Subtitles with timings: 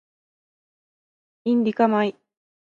[1.45, 2.15] インディカ米